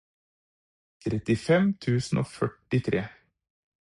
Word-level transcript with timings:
trettifem 1.03 1.69
tusen 1.85 2.21
og 2.23 2.27
førtitre 2.31 3.03